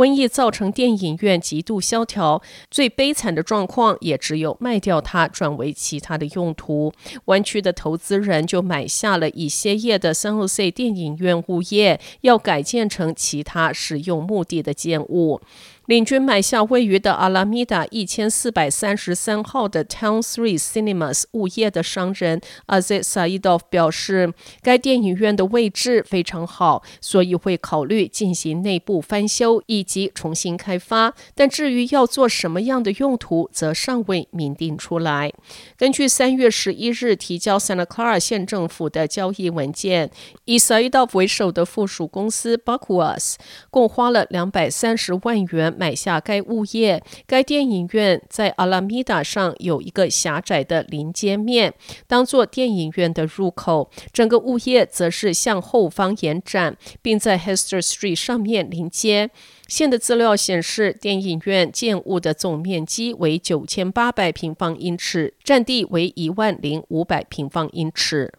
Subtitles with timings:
[0.00, 2.40] 瘟疫造成电影院极度萧条，
[2.70, 6.90] 最悲惨的状况也只有卖掉它，转为其他的用途。
[7.26, 15.42] 湾区的投资人就买下了已歇业的 San Jose 电影院物业，要改建成其他使用目的的建物。
[15.90, 31.12] 领军买下位于的阿拉米达一千四百三十三号的 Town Three Cinemas 物业的商人 Aziz Saidov 表示，该电影院的位置非常好，所以会考虑进行内部翻修以及重新开发。
[31.34, 35.32] 但至于要做什么样的用途，则尚未明定出来。
[35.76, 40.12] 根据三月十一日提交 Santa Clara 县政府的交易文件，
[40.44, 43.34] 以 Saidov 为首的附属公司 Bakuas
[43.70, 45.78] 共花了两百三十万元。
[45.80, 51.72] 买下该物业，该电影院在阿拉米达上有一个狭窄的临街面，
[52.06, 53.90] 当做电影院的入口。
[54.12, 59.30] 整个物业则是向后方延展，并在 Hester Street 上面临街。
[59.68, 68.34] 现的资料显示，电影院建物的总面积为九千八百平方英尺，占地为一万零五百平方英尺。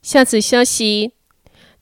[0.00, 1.12] 下次消息。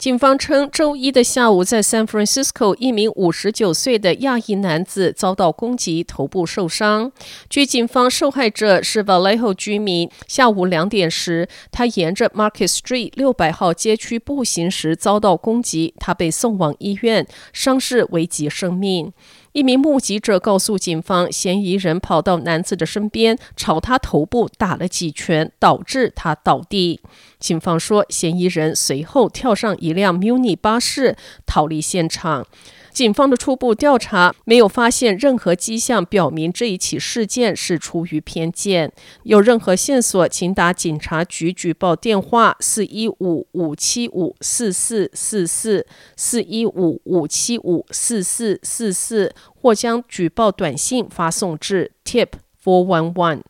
[0.01, 7.13] 警方称，周一的下午，在 San Francisco，一名五十九岁的亚裔男子遭到攻击，头部受伤。
[7.51, 10.11] 据警方，受害者是 Vallejo 居民。
[10.27, 19.13] 下午两点时，他沿着 Market Street 六百号街区步行时遭到攻击，他被送往医院，伤势危及生命。
[19.53, 27.01] 一名目击者告诉警方，嫌疑人跑到男子的身边，朝他头部打了几拳，导致他倒地。
[27.41, 31.17] 警方说，嫌疑人随后跳上一辆 Mini 巴士，
[31.47, 32.47] 逃离现场。
[32.93, 38.93] 警方的初步调查没有发现任何迹象表明这一起事件是出于偏见。
[39.23, 45.87] 有任何线索，请打警察局举报电话：四一五五七五四四四四
[46.17, 52.29] 四一五五七五四四四四，或将举报短信发送至 tip
[52.63, 53.41] four one one。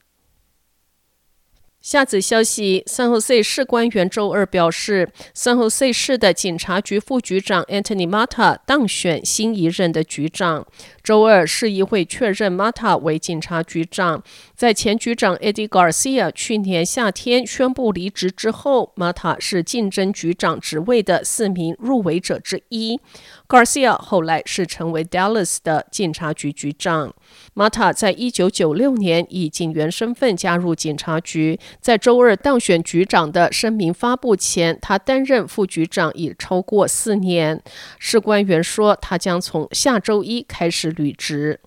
[1.81, 10.67] 下子消息，San Jose 市官员周二表示，San Jose 市的警察局副局长 Anthony Mata 当选新一任的局长。
[11.03, 14.23] 周二，市议会确认 Mata 为警察局长。
[14.55, 23.01] 在前局长 Eddie Garcia 去年夏天宣布离职之后，Mata 是竞争局长职位的四名入围者之一。
[23.49, 27.15] Garcia 后来是成为 Dallas 的警察局局长。
[27.55, 37.63] Mata 在一九九六年以警员身份加入警察局，在周二当选局长的声明发布前，他担任副局长已超过四年。
[37.99, 41.61] 市官员说，他将从下周一开始履职。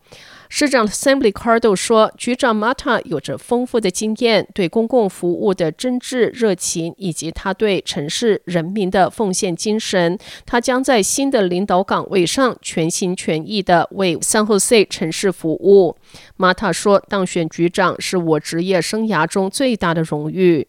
[0.56, 10.16] 市长 Sam l i c a r d o 说，局长 Mata 有着丰富的经验、对公共服务的真挚热情，以及他对城市人民的奉献精神。
[10.46, 15.97] 他将在新的领导岗位上全心全意地为 San Jose 城市服务。
[16.38, 20.68] Mata 说，当选局长是我职业生涯中最大的荣誉。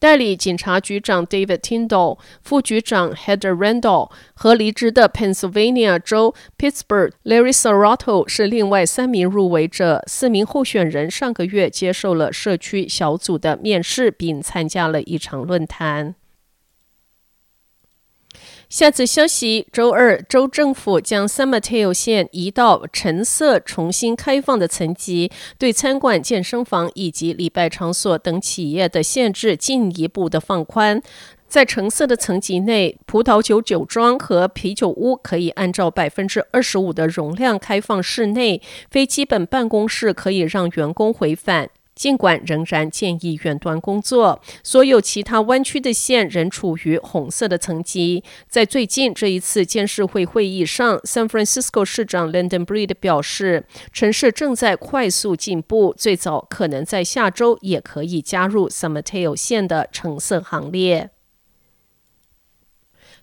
[0.00, 10.02] 代理警察局长 David Tyndall、副局长 Heather Randall 和离职的 Pennsylvania 州 Pittsburgh Larry Serrato 是另外三名入围者。
[10.06, 16.14] 四名候选人上个月接受了社区小组的面试，并参加了一场论坛。
[18.70, 25.28] 下次消息，周二，州政府将 San Mateo 线移到橙色重新开放的层级，
[25.58, 31.02] 对餐馆、健身房以及礼拜场所等企业的限制进一步的放宽。
[31.48, 41.70] 在橙色的层级内，葡萄酒酒庄和啤酒屋可以按照百分之二十五的容量开放室内，非基本办公室可以让员工回返。
[41.94, 48.24] 尽管仍然建议远端工作，所有其他弯曲的线仍处于红色的层级。
[48.48, 61.10] 在最近这一次监事会会议上，San Francisco 市长 London Breed 表示，城市正在快速进步，最早可能在下周也可以加入 San Mateo 线的橙色行列。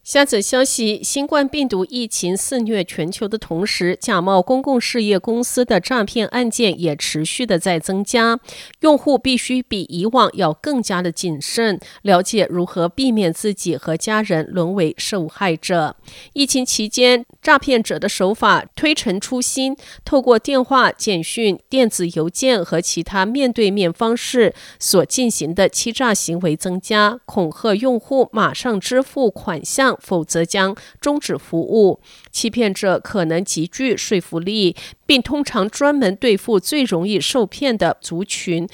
[0.08, 8.40] 下则消息：新冠病毒疫情肆虐全球的同时，假冒公共事业公司的诈骗案件也持续的在增加。
[8.80, 15.98] 用户必须比以往要更加的谨慎，了解如何避免自己和家人沦为受害者。
[16.32, 19.76] 疫情期间，诈骗者的手法推陈出新，
[20.06, 29.97] 透过电话、简讯、电子邮件和其他面对面方式所进行的欺诈行为增加，恐吓用户马上支付款项。
[30.00, 32.00] 否则将终止服务。
[32.32, 38.68] 欺骗者可能极具说服力，并通常专门对付最容易受骗的族群。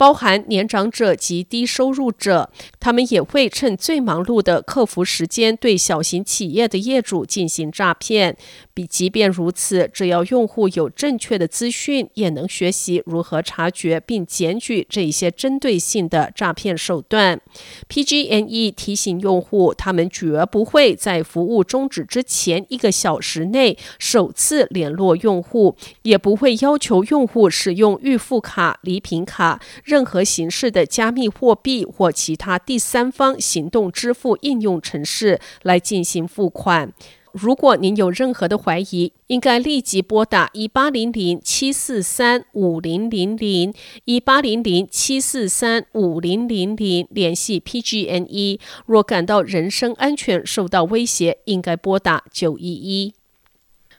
[0.00, 2.50] 包含年长者及低收入者，
[2.80, 8.34] 他们也会趁最忙碌的客服时间对小型企业的业主进行诈骗。
[8.72, 17.38] 比即便如此，只要用户有正确的资讯，也能学习如何察觉并检举这一些针对性的诈骗手段。
[17.90, 29.60] PG&E 提醒用户，他们绝不会在服务终止之前一个小时内首次联络用户，也不会要求用户使用预付卡、礼品卡。
[29.90, 36.92] 任何形式的加密货币或其他第三方行动支付应用程式来进行付款。
[37.32, 48.60] 如果您有任何的怀疑，应该立即拨打一八零零七四三五零零零一八零零七四三五零零零联系 PG&E。
[48.86, 53.19] 若感到人身安全受到威胁，应该拨打九一一。